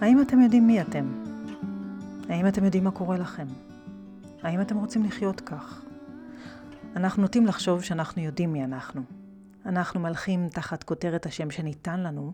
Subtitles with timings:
[0.00, 1.12] האם אתם יודעים מי אתם?
[2.28, 3.46] האם אתם יודעים מה קורה לכם?
[4.42, 5.82] האם אתם רוצים לחיות כך?
[6.96, 9.02] אנחנו נוטים לחשוב שאנחנו יודעים מי אנחנו.
[9.66, 12.32] אנחנו מלכים תחת כותרת השם שניתן לנו,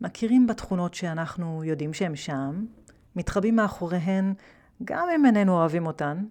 [0.00, 2.64] מכירים בתכונות שאנחנו יודעים שהן שם,
[3.16, 4.34] מתחבאים מאחוריהן
[4.84, 6.24] גם אם איננו אוהבים אותן,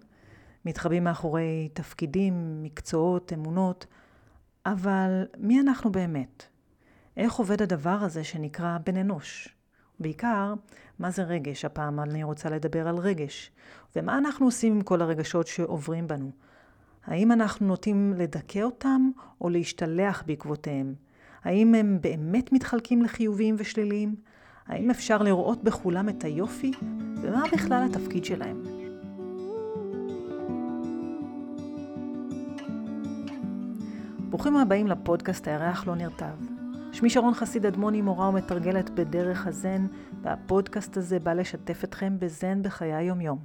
[0.64, 3.86] מתחבאים מאחורי תפקידים, מקצועות, אמונות,
[4.66, 6.42] אבל מי אנחנו באמת?
[7.16, 9.55] איך עובד הדבר הזה שנקרא בן אנוש?
[10.00, 10.54] בעיקר,
[10.98, 11.64] מה זה רגש?
[11.64, 13.50] הפעם אני רוצה לדבר על רגש.
[13.96, 16.30] ומה אנחנו עושים עם כל הרגשות שעוברים בנו?
[17.06, 19.10] האם אנחנו נוטים לדכא אותם
[19.40, 20.94] או להשתלח בעקבותיהם?
[21.44, 24.14] האם הם באמת מתחלקים לחיוביים ושליליים?
[24.66, 26.70] האם אפשר לראות בכולם את היופי?
[27.22, 28.62] ומה בכלל התפקיד שלהם?
[34.30, 36.55] ברוכים הבאים לפודקאסט הירח לא נרטב.
[36.96, 39.86] שמי שרון חסיד אדמוני, מורה ומתרגלת בדרך הזן,
[40.22, 43.38] והפודקאסט הזה בא לשתף אתכם בזן בחיי היומיום.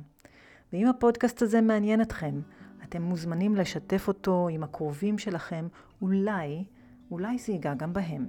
[0.74, 2.42] ואם הפודקאסט הזה מעניין אתכם,
[2.84, 5.68] אתם מוזמנים לשתף אותו עם הקרובים שלכם,
[6.02, 6.64] אולי,
[7.12, 8.28] אולי זה ייגע גם בהם.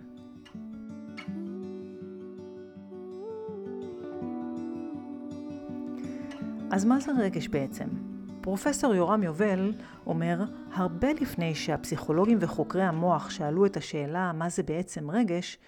[6.70, 7.88] אז מה זה רגש בעצם?
[8.40, 9.72] פרופסור יורם יובל
[10.06, 15.58] אומר, הרבה לפני שהפסיכולוגים וחוקרי המוח שאלו את השאלה מה זה בעצם רגש,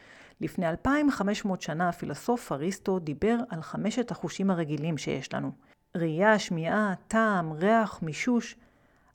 [0.40, 5.52] לפני 2500 שנה הפילוסוף אריסטו דיבר על חמשת החושים הרגילים שיש לנו.
[5.96, 8.56] ראייה, שמיעה, טעם, ריח, מישוש,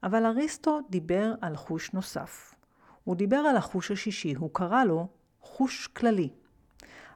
[0.04, 2.56] אבל אריסטו דיבר על חוש נוסף.
[3.04, 5.08] הוא דיבר על החוש השישי, הוא קרא לו
[5.42, 6.30] חוש כללי.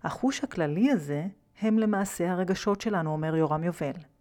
[0.04, 1.26] החוש הכללי הזה
[1.62, 4.12] הם למעשה הרגשות שלנו, אומר יורם יובל.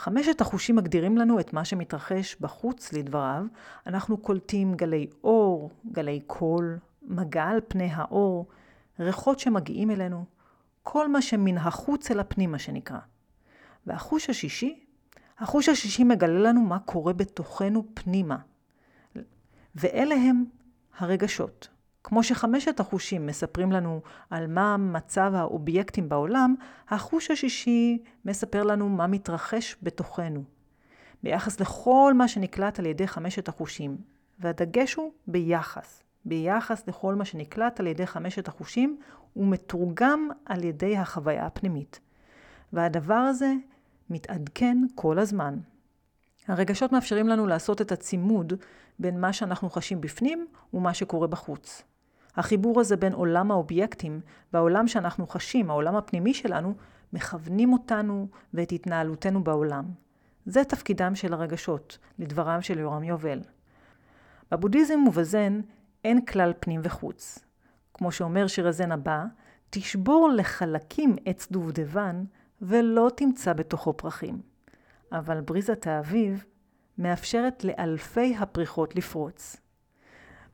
[0.00, 3.44] חמשת החושים מגדירים לנו את מה שמתרחש בחוץ לדבריו.
[3.86, 8.46] אנחנו קולטים גלי אור, גלי קול, מגע על פני האור,
[9.00, 10.24] ריחות שמגיעים אלינו,
[10.82, 12.98] כל מה שמן החוץ אל הפנים, מה שנקרא.
[13.86, 14.84] והחוש השישי,
[15.38, 18.36] החוש השישי מגלה לנו מה קורה בתוכנו פנימה.
[19.74, 20.44] ואלה הם
[20.98, 21.68] הרגשות.
[22.04, 24.00] כמו שחמשת החושים מספרים לנו
[24.30, 26.54] על מה מצב האובייקטים בעולם,
[26.88, 30.44] החוש השישי מספר לנו מה מתרחש בתוכנו.
[31.22, 33.96] ביחס לכל מה שנקלט על ידי חמשת החושים.
[34.38, 36.02] והדגש הוא ביחס.
[36.24, 38.98] ביחס לכל מה שנקלט על ידי חמשת החושים,
[39.32, 42.00] הוא מתורגם על ידי החוויה הפנימית.
[42.72, 43.52] והדבר הזה
[44.10, 45.58] מתעדכן כל הזמן.
[46.48, 48.52] הרגשות מאפשרים לנו לעשות את הצימוד
[48.98, 51.82] בין מה שאנחנו חשים בפנים ומה שקורה בחוץ.
[52.36, 54.20] החיבור הזה בין עולם האובייקטים
[54.52, 56.74] והעולם שאנחנו חשים, העולם הפנימי שלנו,
[57.12, 59.84] מכוונים אותנו ואת התנהלותנו בעולם.
[60.46, 63.40] זה תפקידם של הרגשות, לדברם של יורם יובל.
[64.50, 65.60] בבודהיזם ובזן
[66.04, 67.38] אין כלל פנים וחוץ.
[67.94, 69.24] כמו שאומר שיר הזן הבא,
[69.70, 72.24] תשבור לחלקים עץ דובדבן
[72.62, 74.40] ולא תמצא בתוכו פרחים.
[75.12, 76.44] אבל בריזת האביב
[76.98, 79.56] מאפשרת לאלפי הפריחות לפרוץ.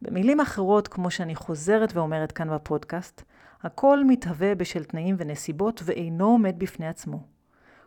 [0.03, 3.23] במילים אחרות, כמו שאני חוזרת ואומרת כאן בפודקאסט,
[3.63, 7.23] הכל מתהווה בשל תנאים ונסיבות ואינו עומד בפני עצמו.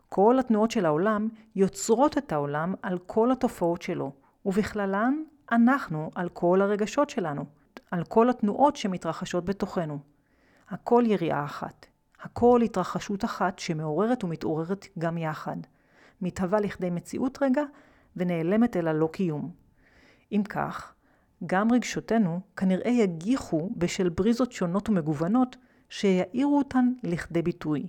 [0.09, 4.11] כל התנועות של העולם יוצרות את העולם על כל התופעות שלו,
[4.45, 7.45] ובכללן אנחנו על כל הרגשות שלנו,
[7.91, 9.99] על כל התנועות שמתרחשות בתוכנו.
[10.69, 11.85] הכל יריעה אחת.
[12.21, 15.57] הכל התרחשות אחת שמעוררת ומתעוררת גם יחד.
[16.21, 17.63] מתהווה לכדי מציאות רגע
[18.15, 19.51] ונעלמת אל הלא קיום.
[20.31, 20.93] אם כך,
[21.45, 25.55] גם רגשותינו כנראה יגיחו בשל בריזות שונות ומגוונות
[25.89, 27.87] שיעירו אותן לכדי ביטוי.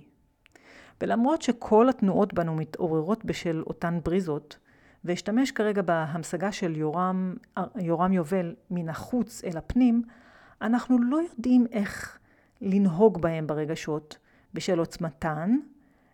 [1.01, 4.57] ולמרות שכל התנועות בנו מתעוררות בשל אותן בריזות,
[5.05, 7.35] ואשתמש כרגע בהמשגה של יורם,
[7.75, 10.03] יורם יובל מן החוץ אל הפנים,
[10.61, 12.19] אנחנו לא יודעים איך
[12.61, 14.17] לנהוג בהם ברגשות,
[14.53, 15.57] בשל עוצמתן,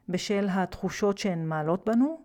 [0.09, 2.21] בשל התחושות שהן מעלות בנו,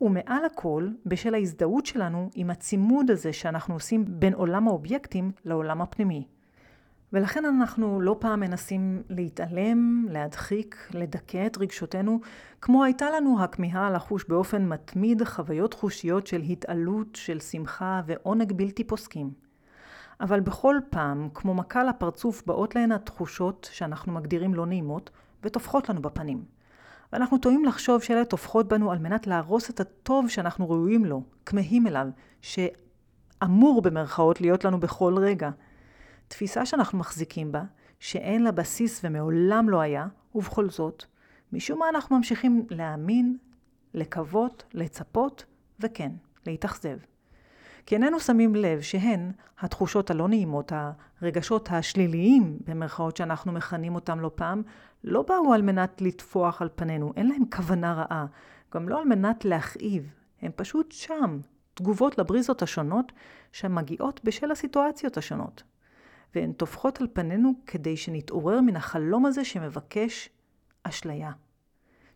[0.00, 6.26] ומעל הכל, בשל ההזדהות שלנו עם הצימוד הזה שאנחנו עושים בין עולם האובייקטים לעולם הפנימי.
[7.12, 12.20] ולכן אנחנו לא פעם מנסים להתעלם, להדחיק, לדכא את רגשותינו,
[12.60, 18.84] כמו הייתה לנו הכמיהה לחוש באופן מתמיד חוויות חושיות של התעלות, של שמחה ועונג בלתי
[18.84, 19.30] פוסקים.
[20.20, 25.10] אבל בכל פעם, כמו מכה לפרצוף, באות להן התחושות שאנחנו מגדירים לא נעימות,
[25.42, 26.44] וטופחות לנו בפנים.
[27.12, 31.86] ואנחנו טועים לחשוב שאלה טופחות בנו על מנת להרוס את הטוב שאנחנו ראויים לו, כמהים
[31.86, 32.06] אליו,
[32.42, 35.50] שאמור במרכאות להיות לנו בכל רגע.
[36.28, 37.62] תפיסה שאנחנו מחזיקים בה,
[38.00, 41.04] שאין לה בסיס ומעולם לא היה, ובכל זאת,
[41.52, 43.36] משום מה אנחנו ממשיכים להאמין,
[43.94, 45.44] לקוות, לצפות,
[45.80, 46.12] וכן,
[46.46, 46.96] להתאכזב.
[47.86, 50.72] כי איננו שמים לב שהן, התחושות הלא נעימות,
[51.20, 54.62] הרגשות השליליים, במרכאות שאנחנו מכנים אותם לא פעם,
[55.04, 58.26] לא באו על מנת לטפוח על פנינו, אין להם כוונה רעה,
[58.74, 61.40] גם לא על מנת להכאיב, הם פשוט שם,
[61.74, 63.12] תגובות לבריזות השונות
[63.52, 65.62] שמגיעות בשל הסיטואציות השונות.
[66.34, 70.28] והן טופחות על פנינו כדי שנתעורר מן החלום הזה שמבקש
[70.82, 71.32] אשליה.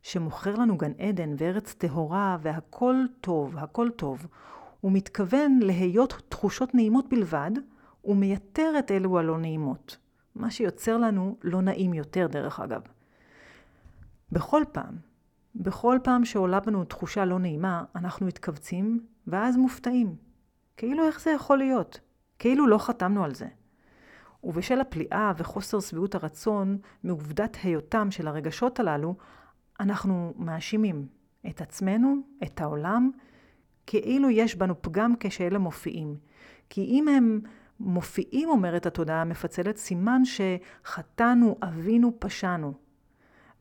[0.02, 4.26] שמוכר לנו גן עדן וארץ טהורה והכל טוב, הכל טוב.
[4.80, 7.50] הוא מתכוון להיות תחושות נעימות בלבד,
[8.04, 9.96] ומייתר את אלו הלא נעימות.
[10.34, 12.81] מה שיוצר לנו לא נעים יותר, דרך אגב.
[14.32, 14.94] בכל פעם,
[15.54, 20.16] בכל פעם שעולה בנו תחושה לא נעימה, אנחנו מתכווצים, ואז מופתעים.
[20.76, 22.00] כאילו איך זה יכול להיות?
[22.38, 23.46] כאילו לא חתמנו על זה.
[24.44, 29.14] ובשל הפליאה וחוסר שביעות הרצון מעובדת היותם של הרגשות הללו,
[29.80, 31.06] אנחנו מאשימים
[31.48, 33.10] את עצמנו, את העולם,
[33.87, 36.16] כאילו יש בנו פגם כשאלה מופיעים.
[36.70, 37.40] כי אם הם
[37.81, 42.75] מופיעים, אומרת התודעה המפצלת, סימן שחטאנו, אבינו, פשענו.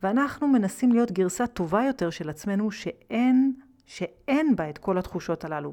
[0.02, 3.54] ואנחנו מנסים להיות גרסה טובה יותר של עצמנו, שאין,
[3.86, 5.72] שאין בה את כל התחושות הללו.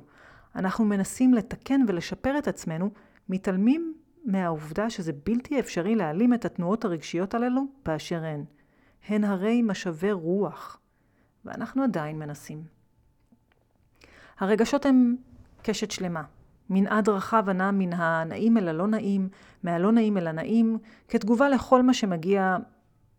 [0.56, 2.90] אנחנו מנסים לתקן ולשפר את עצמנו,
[3.30, 3.94] מתעלמים
[4.26, 8.44] מהעובדה שזה בלתי אפשרי להעלים את התנועות הרגשיות הללו באשר הן.
[9.08, 10.80] הן הרי משאבי רוח,
[11.46, 12.64] ואנחנו עדיין מנסים.
[14.40, 15.16] הרגשות הם
[15.62, 16.24] קשת שלמה.
[16.73, 19.29] מנעד רחב הנע מן הנעים אל הלא נעים,
[19.63, 20.77] מהלא נעים אל הנעים,
[21.07, 22.57] כתגובה לכל מה שמגיע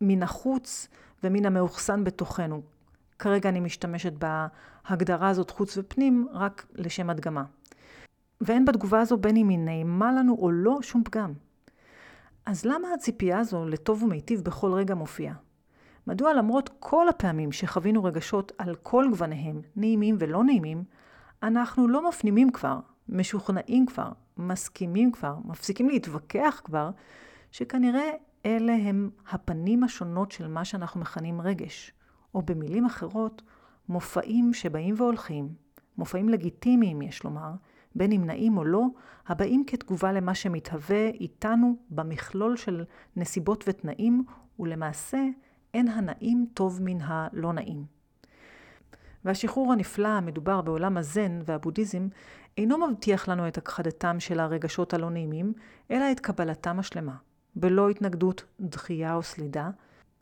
[0.00, 0.88] מן החוץ
[1.24, 2.62] ומן המאוחסן בתוכנו.
[3.18, 7.44] כרגע אני משתמשת בהגדרה הזאת חוץ ופנים רק לשם הדגמה.
[8.40, 11.32] ואין בתגובה הזו בין אם היא נעימה לנו או לא שום פגם.
[12.46, 15.34] אז למה הציפייה הזו לטוב ומיטיב בכל רגע מופיעה?
[16.06, 20.84] מדוע למרות כל הפעמים שחווינו רגשות על כל גווניהם, נעימים ולא נעימים,
[21.42, 22.78] אנחנו לא מפנימים כבר,
[23.12, 26.90] משוכנעים כבר, מסכימים כבר, מפסיקים להתווכח כבר,
[27.50, 28.10] שכנראה
[28.46, 31.92] אלה הם הפנים השונות של מה שאנחנו מכנים רגש,
[32.34, 33.42] או במילים אחרות,
[33.88, 35.48] מופעים שבאים והולכים,
[35.98, 37.50] מופעים לגיטימיים יש לומר,
[37.94, 38.84] בין אם נעים או לא,
[39.26, 42.84] הבאים כתגובה למה שמתהווה איתנו במכלול של
[43.16, 44.24] נסיבות ותנאים,
[44.58, 45.18] ולמעשה
[45.74, 47.84] אין הנעים טוב מן הלא נעים.
[49.24, 52.08] והשחרור הנפלא המדובר בעולם הזן והבודהיזם
[52.58, 55.52] אינו מבטיח לנו את הכחדתם של הרגשות הלא נעימים,
[55.90, 57.16] אלא את קבלתם השלמה,
[57.56, 59.70] בלא התנגדות, דחייה או סלידה,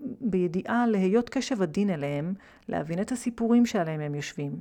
[0.01, 2.35] בידיעה להיות קשב עדין אליהם,
[2.69, 4.61] להבין את הסיפורים שעליהם הם יושבים,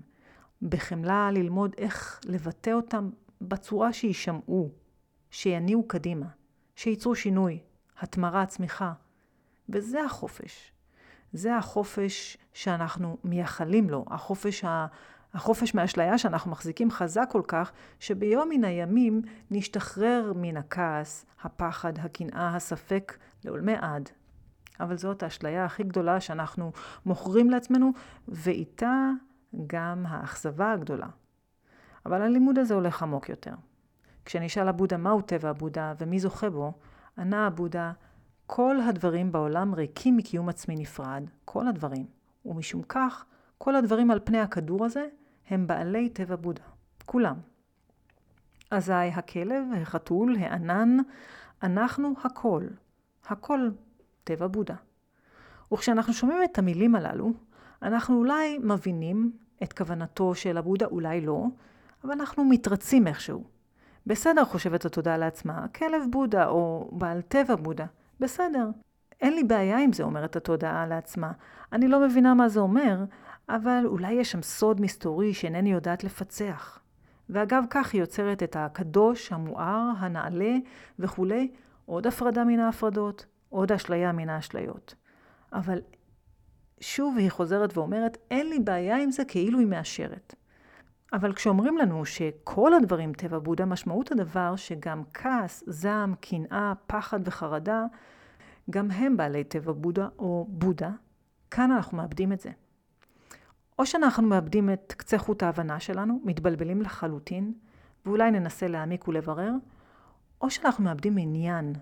[0.61, 3.09] בחמלה ללמוד איך לבטא אותם
[3.41, 4.69] בצורה שישמעו,
[5.31, 6.27] שיניעו קדימה,
[6.75, 7.59] שייצרו שינוי,
[7.99, 8.93] התמרה, צמיחה.
[9.69, 10.71] וזה החופש.
[11.33, 14.87] זה החופש שאנחנו מייחלים לו, החופש, ה...
[15.33, 19.21] החופש מהאשליה שאנחנו מחזיקים חזק כל כך, שביום מן הימים
[19.51, 24.09] נשתחרר מן הכעס, הפחד, הקנאה, הספק, לעולמי עד.
[24.79, 26.71] אבל זאת האשליה הכי גדולה שאנחנו
[27.05, 27.91] מוכרים לעצמנו,
[28.27, 29.11] ואיתה
[29.67, 31.07] גם האכזבה הגדולה.
[32.05, 33.53] אבל הלימוד הזה הולך עמוק יותר.
[34.25, 36.73] כשנשאל הבודה מהו טבע הבודה ומי זוכה בו,
[37.17, 37.91] ענה הבודה,
[38.45, 42.05] כל הדברים בעולם ריקים מקיום עצמי נפרד, כל הדברים.
[42.45, 43.25] ומשום כך,
[43.57, 45.07] כל הדברים על פני הכדור הזה
[45.49, 46.61] הם בעלי טבע בודה.
[47.05, 47.35] כולם.
[48.71, 50.97] אזי הכלב, החתול, הענן,
[51.63, 52.63] אנחנו הכל.
[53.27, 53.69] הכל
[54.23, 54.75] טבע בודה.
[55.73, 57.33] וכשאנחנו שומעים את המילים הללו,
[57.81, 59.31] אנחנו אולי מבינים
[59.63, 61.45] את כוונתו של הבודה, אולי לא,
[62.03, 63.43] אבל אנחנו מתרצים איכשהו.
[64.07, 67.85] בסדר, חושבת התודעה לעצמה, כלב בודה או בעל טבע בודה.
[68.19, 68.69] בסדר.
[69.21, 71.31] אין לי בעיה עם זה, אומרת התודעה לעצמה.
[71.73, 73.03] אני לא מבינה מה זה אומר,
[73.49, 76.79] אבל אולי יש שם סוד מסתורי שאינני יודעת לפצח.
[77.29, 80.55] ואגב כך היא יוצרת את הקדוש, המואר, הנעלה
[80.99, 81.51] וכולי,
[81.85, 84.95] עוד הפרדה מן ההפרדות, עוד אשליה מן האשליות.
[85.53, 85.81] אבל
[86.79, 90.35] שוב היא חוזרת ואומרת, אין לי בעיה עם זה כאילו היא מאשרת.
[91.13, 97.85] אבל כשאומרים לנו שכל הדברים טבע בודה, משמעות הדבר שגם כעס, זעם, קנאה, פחד וחרדה,
[98.69, 100.91] גם הם בעלי טבע בודה או בודה,
[101.51, 102.49] כאן אנחנו מאבדים את זה.
[103.79, 107.53] או שאנחנו מאבדים את קצה חוט ההבנה שלנו, מתבלבלים לחלוטין,
[108.05, 109.51] ואולי ננסה להעמיק ולברר,
[110.41, 111.73] או שאנחנו מאבדים עניין,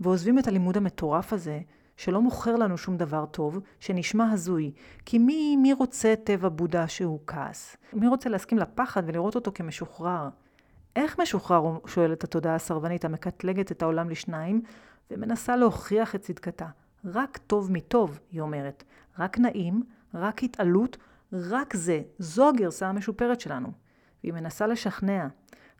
[0.00, 1.60] ועוזבים את הלימוד המטורף הזה,
[1.96, 4.72] שלא מוכר לנו שום דבר טוב, שנשמע הזוי.
[5.06, 7.76] כי מי, מי רוצה טבע בודה שהוא כעס?
[7.92, 10.28] מי רוצה להסכים לפחד ולראות אותו כמשוחרר?
[10.96, 14.62] איך משוחרר, שואלת התודעה הסרבנית המקטלגת את העולם לשניים,
[15.10, 16.66] ומנסה להוכיח את צדקתה.
[17.04, 18.84] רק טוב מטוב, היא אומרת.
[19.18, 19.82] רק נעים,
[20.14, 20.96] רק התעלות,
[21.32, 22.02] רק זה.
[22.18, 23.72] זו הגרסה המשופרת שלנו.
[24.22, 25.26] והיא מנסה לשכנע.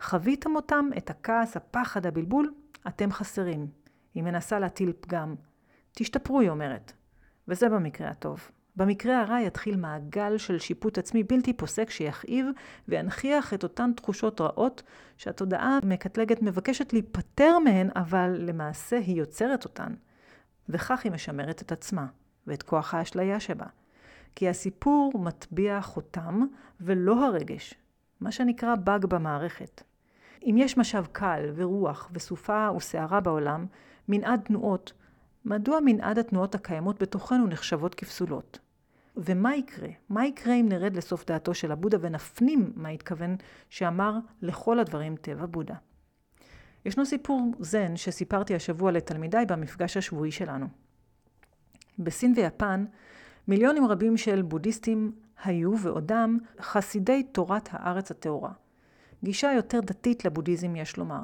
[0.00, 2.54] חוויתם אותם, את הכעס, הפחד, הבלבול,
[2.88, 3.66] אתם חסרים.
[4.14, 5.34] היא מנסה להטיל פגם.
[5.92, 6.92] תשתפרו, היא אומרת.
[7.48, 8.50] וזה במקרה הטוב.
[8.76, 12.46] במקרה הרע יתחיל מעגל של שיפוט עצמי בלתי פוסק שיכאיב
[12.88, 14.82] וינכיח את אותן תחושות רעות
[15.16, 19.94] שהתודעה מקטלגת מבקשת להיפטר מהן, אבל למעשה היא יוצרת אותן.
[20.68, 22.06] וכך היא משמרת את עצמה
[22.46, 23.66] ואת כוח האשליה שבה.
[24.34, 26.46] כי הסיפור מטביע חותם
[26.80, 27.74] ולא הרגש,
[28.20, 29.82] מה שנקרא באג במערכת.
[30.42, 33.66] אם יש משאב קל ורוח וסופה וסערה בעולם,
[34.08, 34.92] מנעד תנועות,
[35.44, 38.58] מדוע מנעד התנועות הקיימות בתוכנו נחשבות כפסולות?
[39.16, 39.88] ומה יקרה?
[40.08, 43.36] מה יקרה אם נרד לסוף דעתו של הבודה ונפנים מה התכוון
[43.70, 45.74] שאמר לכל הדברים טבע בודה?
[46.84, 50.66] ישנו סיפור זן שסיפרתי השבוע לתלמידיי במפגש השבועי שלנו.
[51.98, 52.84] בסין ויפן,
[53.48, 55.12] מיליונים רבים של בודהיסטים
[55.44, 58.52] היו ועודם חסידי תורת הארץ הטהורה.
[59.24, 61.22] גישה יותר דתית לבודהיזם יש לומר.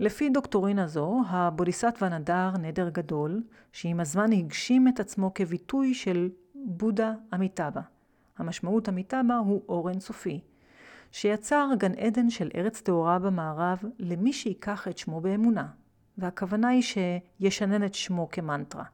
[0.00, 7.12] לפי דוקטורינה זו, הבודיסטווה נדר נדר גדול, שעם הזמן הגשים את עצמו כביטוי של בודה
[7.34, 7.80] אמיתבה.
[8.38, 10.40] המשמעות אמיתבה הוא אור אינסופי,
[11.12, 15.66] שיצר גן עדן של ארץ טהורה במערב למי שיקח את שמו באמונה,
[16.18, 18.84] והכוונה היא שישנן את שמו כמנטרה.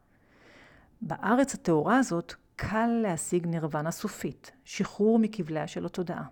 [1.03, 6.25] בארץ הטהורה הזאת קל להשיג נירוונה סופית, שחרור מכבליה של התודעה.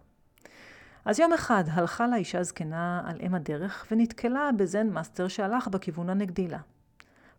[1.05, 6.11] אז יום אחד הלכה לה אישה זקנה על אם הדרך ונתקלה בזן master שהלך בכיוון
[6.11, 6.59] הנגדי לה.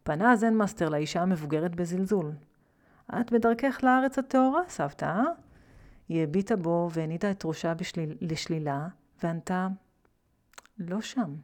[0.04, 2.32] פנה הזן master לאישה המבוגרת בזלזול.
[3.20, 5.24] את בדרכך לארץ הטהורה, סבתא, אה?
[6.10, 8.88] היא הביטה בו והנידה את ראשה בשליל, לשלילה,
[9.24, 9.68] וענתה,
[10.78, 11.36] לא שם.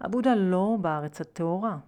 [0.00, 1.78] הבודהה לא בארץ הטהורה.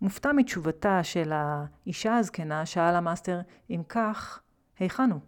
[0.00, 3.40] מופתע מתשובתה של האישה הזקנה, שאל המאסטר,
[3.70, 4.40] אם כך,
[4.78, 5.20] היכן הוא?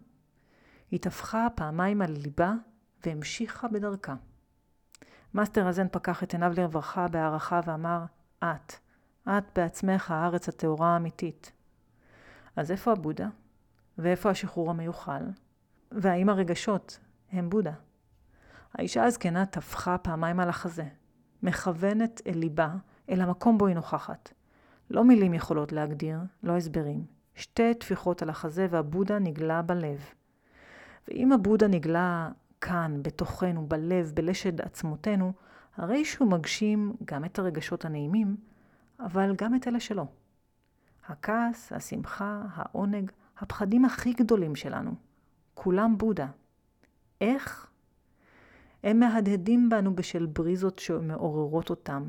[0.91, 2.53] היא טפחה פעמיים על ליבה
[3.05, 4.15] והמשיכה בדרכה.
[5.33, 8.03] מאסטר הזן פקח את עיניו לרווחה בהערכה ואמר,
[8.39, 8.73] את,
[9.29, 11.51] את בעצמך הארץ הטהורה האמיתית.
[12.55, 13.27] אז איפה הבודה?
[13.97, 15.23] ואיפה השחרור המיוחל?
[15.91, 16.99] והאם הרגשות
[17.31, 17.73] הם בודה?
[18.73, 20.85] האישה הזקנה טפחה פעמיים על החזה,
[21.43, 22.73] מכוונת אל ליבה,
[23.09, 24.33] אל המקום בו היא נוכחת.
[24.91, 27.05] לא מילים יכולות להגדיר, לא הסברים.
[27.35, 30.05] שתי טפיחות על החזה והבודה נגלה בלב.
[31.07, 32.29] ואם הבודה נגלה
[32.61, 35.33] כאן, בתוכנו, בלב, בלשד עצמותינו,
[35.75, 38.35] הרי שהוא מגשים גם את הרגשות הנעימים,
[38.99, 40.05] אבל גם את אלה שלא.
[41.07, 44.91] הכעס, השמחה, העונג, הפחדים הכי גדולים שלנו.
[45.53, 46.27] כולם בודה.
[47.21, 47.67] איך?
[48.83, 52.03] הם מהדהדים בנו בשל בריזות שמעוררות אותם.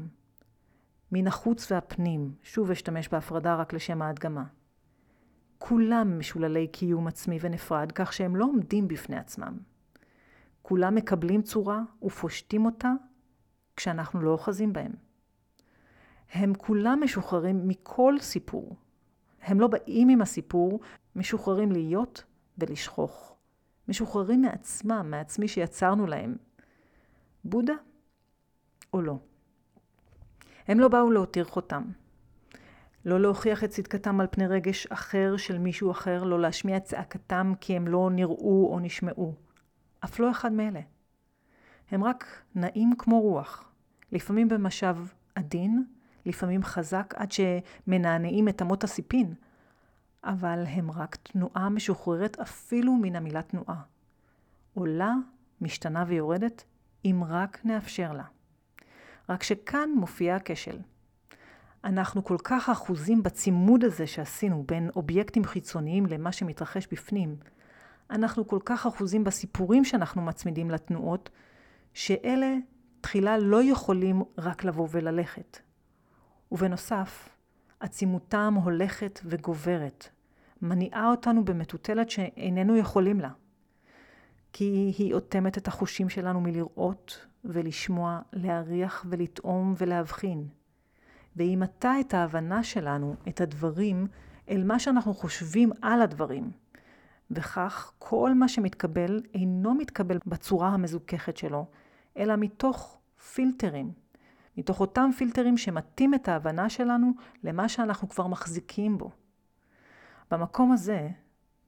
[1.13, 4.45] מן החוץ והפנים, שוב אשתמש בהפרדה רק לשם ההדגמה.
[5.59, 9.59] כולם משוללי קיום עצמי ונפרד, כך שהם לא עומדים בפני עצמם.
[10.63, 12.93] כולם מקבלים צורה ופושטים אותה
[13.77, 14.93] כשאנחנו לא אוחזים בהם.
[16.33, 18.77] הם כולם משוחררים מכל סיפור.
[19.43, 20.81] הם לא באים עם הסיפור,
[21.17, 22.25] משוחררים להיות
[22.59, 23.35] ולשכוח.
[23.89, 26.37] משוחררים מעצמם, מעצמי שיצרנו להם.
[27.45, 27.75] בודה
[28.93, 29.19] או לא?
[30.69, 31.83] הם לא באו להותיר חותם.
[33.05, 37.53] לא להוכיח את צדקתם על פני רגש אחר של מישהו אחר, לא להשמיע את צעקתם
[37.61, 39.35] כי הם לא נראו או נשמעו.
[40.05, 40.81] אף לא אחד מאלה.
[41.91, 43.73] הם רק נעים כמו רוח,
[44.13, 44.97] לפעמים במשב
[45.35, 45.85] עדין,
[46.27, 49.35] לפעמים חזק עד שמנענעים את אמות הסיפין,
[50.25, 53.83] אבל הם רק תנועה משוחררת אפילו מן המילה תנועה.
[54.75, 55.15] עולה,
[55.61, 56.65] משתנה ויורדת,
[57.05, 58.25] אם רק נאפשר לה.
[59.29, 60.79] רק שכאן מופיע הכשל.
[61.85, 67.37] אנחנו כל כך אחוזים בצימוד הזה שעשינו בין אובייקטים חיצוניים למה שמתרחש בפנים,
[68.11, 71.31] אנחנו כל כך אחוזים בסיפורים שאנחנו מצמידים לתנועות,
[71.95, 72.57] שאלה
[73.01, 75.59] תחילה לא יכולים רק לבוא וללכת.
[76.53, 77.29] ובנוסף,
[77.81, 80.09] עצימותם הולכת וגוברת,
[80.63, 83.31] מניעה אותנו במטוטלת שאיננו יכולים לה.
[84.53, 90.49] כי היא אוטמת את החושים שלנו מלראות ולשמוע, להריח ולטעום ולהבחין.
[91.37, 94.07] והיא מטה את ההבנה שלנו, את הדברים,
[94.49, 96.51] אל מה שאנחנו חושבים על הדברים.
[97.31, 101.67] וכך כל מה שמתקבל אינו מתקבל בצורה המזוככת שלו,
[102.17, 102.99] אלא מתוך
[103.33, 103.93] פילטרים.
[104.57, 107.13] מתוך אותם פילטרים שמטים את ההבנה שלנו
[107.45, 109.11] למה שאנחנו כבר מחזיקים בו.
[110.31, 111.09] במקום הזה,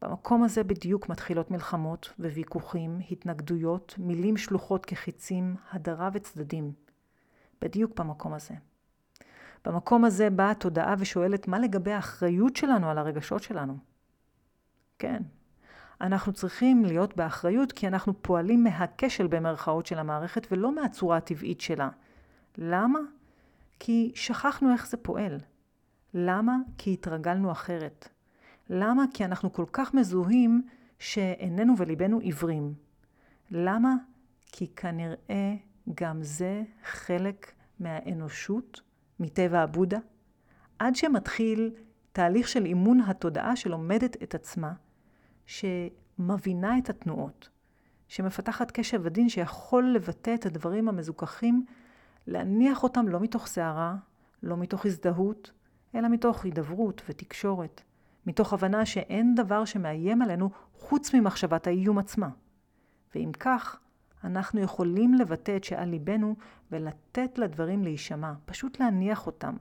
[0.04, 6.73] במקום הזה בדיוק מתחילות מלחמות וויכוחים, התנגדויות, מילים שלוחות כחיצים, הדרה וצדדים.
[7.61, 8.54] בדיוק במקום הזה.
[9.64, 13.76] במקום הזה באה התודעה ושואלת מה לגבי האחריות שלנו על הרגשות שלנו.
[14.99, 15.23] כן,
[16.00, 21.88] אנחנו צריכים להיות באחריות כי אנחנו פועלים מהכשל במרכאות של המערכת ולא מהצורה הטבעית שלה.
[22.58, 22.99] למה?
[23.80, 25.38] כי שכחנו איך זה פועל.
[26.14, 26.56] למה?
[26.78, 28.08] כי התרגלנו אחרת.
[28.71, 29.04] למה?
[29.14, 30.62] כי אנחנו כל כך מזוהים
[30.99, 32.75] שעינינו וליבנו עיוורים.
[33.50, 33.94] למה?
[34.47, 35.54] כי כנראה
[35.94, 38.80] גם זה חלק מהאנושות,
[39.21, 39.99] מטבע הבודה,
[40.78, 41.71] עד שמתחיל
[42.12, 44.73] תהליך של אימון התודעה שלומדת את עצמה,
[45.47, 47.49] שמבינה את התנועות,
[48.09, 51.64] שמפתחת קשב עדין שיכול לבטא את הדברים המזוכחים,
[52.26, 53.97] להניח אותם לא מתוך סערה,
[54.42, 55.50] לא מתוך הזדהות,
[55.94, 57.83] אלא מתוך הידברות ותקשורת,
[58.26, 62.28] מתוך הבנה שאין דבר שמאיים עלינו חוץ ממחשבת האיום עצמה.
[63.14, 63.78] ואם כך,
[64.25, 66.37] אנחנו יכולים לבטא את שעל ליבנו
[66.71, 69.57] ולתת לדברים להישמע, פשוט להניח אותם.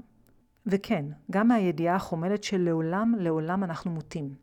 [0.65, 4.35] וכן, גם מהידיעה החומלת שלעולם לעולם אנחנו מוטים.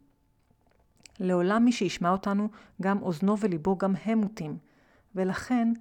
[1.20, 2.48] לעולם מי שישמע אותנו,
[2.82, 4.58] גם אוזנו וליבו, גם הם מוטים.
[5.14, 5.72] ולכן,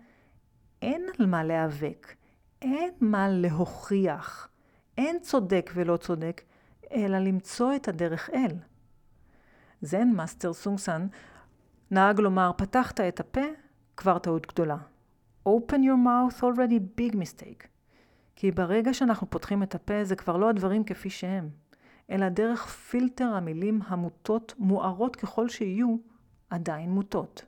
[0.82, 2.16] אין על מה להיאבק,
[2.62, 4.50] אין מה להוכיח,
[4.98, 6.42] אין צודק ולא צודק,
[6.92, 8.52] אלא למצוא את הדרך אל.
[9.82, 11.08] זן מאסטר סונג סאן
[11.92, 13.42] נהג לומר, פתחת את הפה,
[13.98, 14.78] כבר טעות גדולה.
[15.48, 17.68] Open your mouth already big mistake.
[18.36, 21.50] כי ברגע שאנחנו פותחים את הפה זה כבר לא הדברים כפי שהם,
[22.10, 25.96] אלא דרך פילטר המילים המוטות, מוארות ככל שיהיו,
[26.50, 27.46] עדיין מוטות.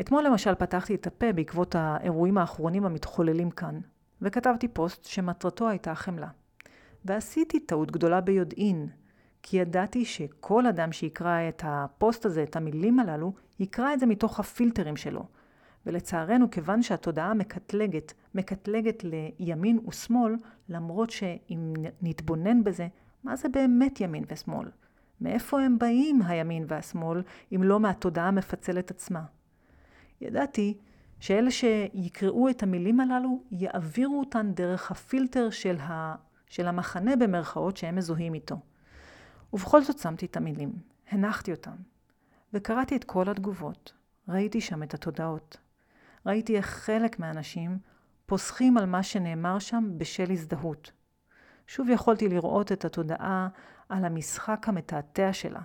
[0.00, 3.80] אתמול למשל פתחתי את הפה בעקבות האירועים האחרונים המתחוללים כאן,
[4.22, 6.28] וכתבתי פוסט שמטרתו הייתה חמלה.
[7.04, 8.88] ועשיתי טעות גדולה ביודעין,
[9.42, 14.40] כי ידעתי שכל אדם שיקרא את הפוסט הזה, את המילים הללו, יקרא את זה מתוך
[14.40, 15.26] הפילטרים שלו.
[15.86, 20.36] ולצערנו, כיוון שהתודעה מקטלגת, מקטלגת לימין ושמאל,
[20.68, 22.88] למרות שאם נתבונן בזה,
[23.24, 24.68] מה זה באמת ימין ושמאל?
[25.20, 27.22] מאיפה הם באים, הימין והשמאל,
[27.54, 29.22] אם לא מהתודעה המפצלת עצמה?
[30.20, 30.78] ידעתי
[31.20, 35.76] שאלה שיקראו את המילים הללו, יעבירו אותן דרך הפילטר של.
[36.46, 38.56] של המחנה במרכאות שהם מזוהים איתו.
[39.52, 40.72] ובכל זאת שמתי את המילים,
[41.10, 41.76] הנחתי אותם,
[42.52, 43.92] וקראתי את כל התגובות.
[44.28, 45.56] ראיתי שם את התודעות.
[46.26, 47.78] ראיתי איך חלק מהאנשים
[48.26, 50.92] פוסחים על מה שנאמר שם בשל הזדהות.
[51.66, 53.48] שוב יכולתי לראות את התודעה
[53.88, 55.60] על המשחק המתעתע שלה,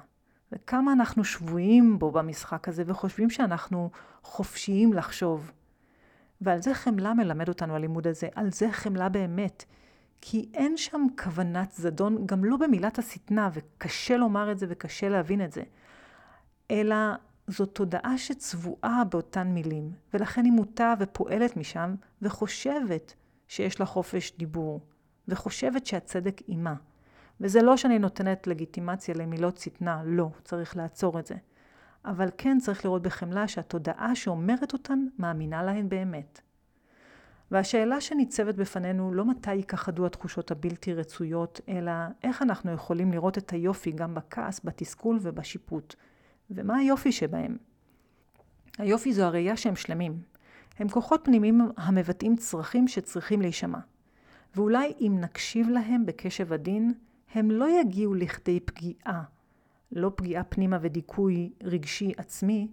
[0.52, 3.90] וכמה אנחנו שבויים בו במשחק הזה וחושבים שאנחנו
[4.24, 5.52] חופשיים לחשוב.
[6.42, 9.66] ועל זה חמלה מלמד אותנו הלימוד הזה, על זה חמלה באמת.
[10.22, 15.46] כי אין שם כוונת זדון, גם לא במילת השטנה, וקשה לומר את זה וקשה להבין
[15.46, 15.64] את זה,
[16.72, 16.96] אלא
[17.48, 23.14] זו תודעה שצבועה באותן מילים, ולכן היא מוטה ופועלת משם, וחושבת
[23.48, 24.82] שיש לה חופש דיבור,
[25.28, 26.76] וחושבת שהצדק עימה.
[27.42, 31.36] וזה לא שאני נותנת לגיטימציה למילות שטנה, לא, צריך לעצור את זה.
[32.06, 36.42] אבל כן צריך לראות בחמלה שהתודעה שאומרת אותן מאמינה להן באמת.
[37.52, 41.92] והשאלה שניצבת בפנינו לא מתי ייכחדו התחושות הבלתי רצויות, אלא
[42.24, 45.96] איך אנחנו יכולים לראות את היופי גם בכעס, בתסכול ובשיפוט.
[46.52, 47.58] ומה היופי שבהם?
[48.78, 50.22] היופי זו הראייה שהם שלמים.
[50.80, 53.80] הם כוחות פנימיים המבטאים צרכים שצריכים להישמע.
[54.56, 56.94] ואולי אם נקשיב להם בקשב עדין,
[57.34, 59.24] הם לא יגיעו לכדי פגיעה.
[59.92, 62.68] לא פגיעה פנימה ודיכוי רגשי עצמי,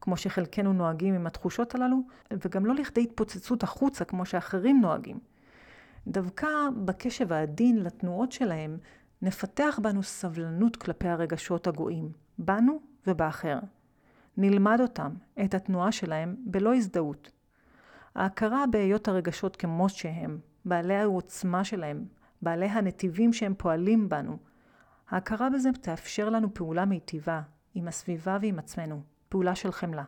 [0.00, 5.18] כמו שחלקנו נוהגים עם התחושות הללו, וגם לא לכדי התפוצצות החוצה כמו שאחרים נוהגים.
[6.06, 6.48] דווקא
[6.84, 8.78] בקשב העדין לתנועות שלהם,
[9.22, 13.58] נפתח בנו סבלנות כלפי הרגשות הגואים, בנו ובאחר.
[14.36, 15.10] נלמד אותם,
[15.44, 17.30] את התנועה שלהם, בלא הזדהות.
[18.14, 22.04] ההכרה בהיות הרגשות כמו שהם, בעלי העוצמה שלהם,
[22.42, 24.38] בעלי הנתיבים שהם פועלים בנו,
[25.10, 27.40] ההכרה בזה תאפשר לנו פעולה מיטיבה
[27.74, 29.02] עם הסביבה ועם עצמנו.
[29.28, 30.04] פעולה של חמלה.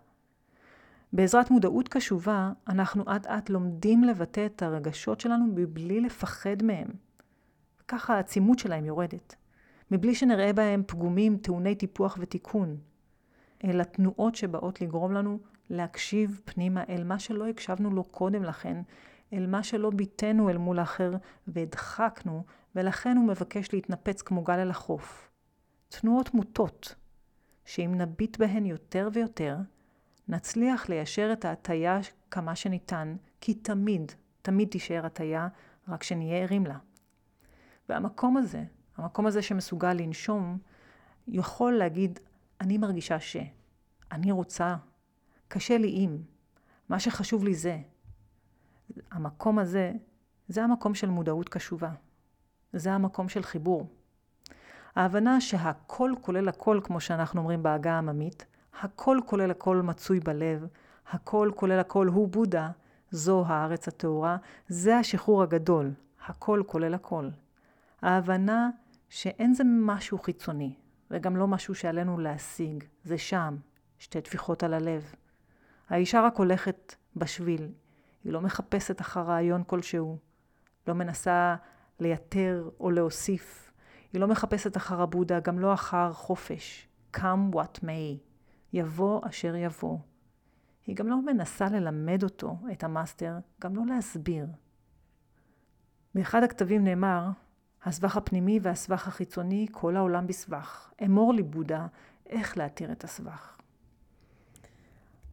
[1.12, 6.88] בעזרת מודעות קשובה, אנחנו אט אט לומדים לבטא את הרגשות שלנו מבלי לפחד מהם.
[7.88, 9.34] ככה העצימות שלהם יורדת.
[9.90, 12.76] מבלי שנראה בהם פגומים, טעוני טיפוח ותיקון,
[13.64, 15.38] אלא תנועות שבאות לגרום לנו
[15.70, 18.82] להקשיב פנימה אל מה שלא הקשבנו לו קודם לכן,
[19.32, 21.12] אל מה שלא ביטאנו אל מול האחר
[21.46, 25.30] והדחקנו, ולכן הוא מבקש להתנפץ כמו גל אל החוף.
[25.88, 26.94] תנועות מוטות,
[27.68, 29.56] שאם נביט בהן יותר ויותר,
[30.28, 31.98] נצליח ליישר את ההטייה
[32.30, 35.48] כמה שניתן, כי תמיד, תמיד תישאר הטייה,
[35.88, 36.78] רק שנהיה ערים לה.
[37.88, 38.64] והמקום הזה,
[38.96, 40.58] המקום הזה שמסוגל לנשום,
[41.28, 42.18] יכול להגיד,
[42.60, 43.36] אני מרגישה ש,
[44.12, 44.76] אני רוצה,
[45.48, 46.18] קשה לי אם,
[46.88, 47.78] מה שחשוב לי זה.
[49.10, 49.92] המקום הזה,
[50.48, 51.90] זה המקום של מודעות קשובה.
[52.72, 53.88] זה המקום של חיבור.
[54.96, 58.46] ההבנה שהכל כולל הכל, כמו שאנחנו אומרים בעגה העממית,
[58.80, 60.66] הכל כולל הכל מצוי בלב,
[61.10, 62.70] הכל כולל הכל הוא בודה,
[63.10, 64.36] זו הארץ הטהורה,
[64.68, 65.90] זה השחרור הגדול,
[66.26, 67.28] הכל כולל הכל.
[68.02, 68.70] ההבנה
[69.08, 70.74] שאין זה משהו חיצוני,
[71.10, 73.56] וגם לא משהו שעלינו להשיג, זה שם,
[73.98, 75.14] שתי טפיחות על הלב.
[75.88, 77.68] האישה רק הולכת בשביל,
[78.24, 80.18] היא לא מחפשת אחר רעיון כלשהו,
[80.86, 81.56] לא מנסה
[82.00, 83.67] לייתר או להוסיף,
[84.12, 86.88] היא לא מחפשת אחר הבודה, גם לא אחר חופש.
[87.16, 88.18] come what may,
[88.72, 89.98] יבוא אשר יבוא.
[90.86, 94.46] היא גם לא מנסה ללמד אותו, את המאסטר, גם לא להסביר.
[96.14, 97.28] באחד הכתבים נאמר,
[97.84, 100.90] הסבך הפנימי והסבך החיצוני, כל העולם בסבך.
[101.04, 101.86] אמור לי בודה,
[102.26, 103.56] איך להתיר את הסבך.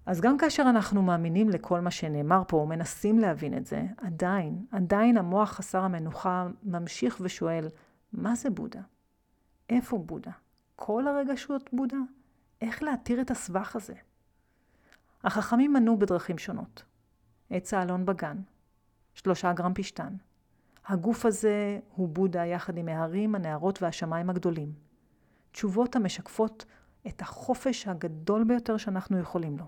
[0.06, 4.66] אז גם כאשר אנחנו מאמינים לכל מה שנאמר פה, או מנסים להבין את זה, עדיין,
[4.72, 7.68] עדיין המוח חסר המנוחה ממשיך ושואל,
[8.17, 8.82] מה זה בודה?
[9.69, 10.32] איפה בודה?
[10.75, 11.97] כל הרגשות בודה?
[12.62, 13.93] איך להתיר את הסבך הזה?
[15.23, 16.84] החכמים מנו בדרכים שונות.
[17.49, 18.38] עץ האלון בגן,
[19.13, 20.15] שלושה גרם פשטן.
[20.86, 24.73] הגוף הזה הוא בודה יחד עם ההרים, הנהרות והשמיים הגדולים.
[25.51, 26.65] תשובות המשקפות
[27.08, 29.65] את החופש הגדול ביותר שאנחנו יכולים לו.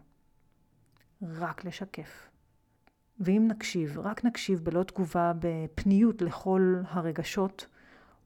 [1.21, 2.29] רק לשקף.
[3.19, 7.67] ואם נקשיב, רק נקשיב בלא תגובה, בפניות לכל הרגשות,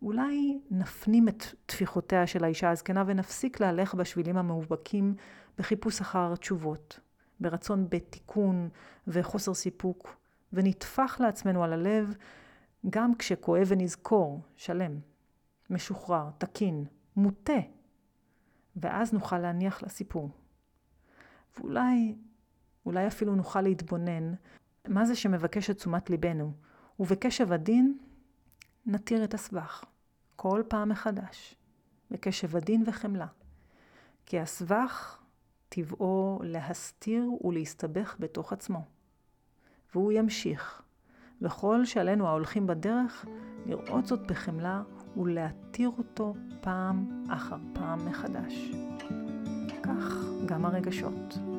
[0.02, 5.16] אולי נפנים את טפיחותיה של האישה הזקנה ונפסיק להלך בשבילים המאובקים
[5.58, 7.00] בחיפוש אחר תשובות,
[7.40, 8.70] ברצון בתיקון
[9.08, 10.16] וחוסר סיפוק,
[10.54, 12.16] ונטפח לעצמנו על הלב
[12.90, 15.00] גם כשכואב ונזכור, שלם,
[15.70, 16.86] משוחרר, תקין,
[17.16, 17.60] מוטה,
[18.76, 20.30] ואז נוכל להניח לסיפור.
[21.58, 22.16] ואולי,
[22.86, 24.34] אולי אפילו נוכל להתבונן
[24.88, 26.54] מה זה שמבקש את תשומת ליבנו,
[27.00, 27.98] ובקשב עדין
[28.86, 29.84] נתיר את הסבך,
[30.42, 31.56] כל פעם מחדש,
[32.12, 33.28] בקשב עדין וחמלה.
[34.26, 35.18] כי הסבך
[35.70, 38.86] טבעו להסתיר ולהסתבך בתוך עצמו,
[39.94, 40.82] והוא ימשיך.
[41.42, 43.26] וכל שעלינו ההולכים בדרך,
[43.66, 44.82] לראות זאת בחמלה
[45.18, 48.72] ולהתיר אותו פעם אחר פעם מחדש.
[49.84, 51.51] כך גם הרגשות.